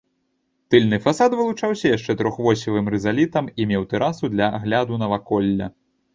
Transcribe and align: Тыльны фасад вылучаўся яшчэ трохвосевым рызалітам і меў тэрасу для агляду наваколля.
Тыльны 0.75 0.97
фасад 1.03 1.35
вылучаўся 1.39 1.91
яшчэ 1.97 2.15
трохвосевым 2.21 2.89
рызалітам 2.95 3.51
і 3.61 3.69
меў 3.75 3.87
тэрасу 3.93 4.33
для 4.35 4.51
агляду 4.59 5.01
наваколля. 5.05 5.71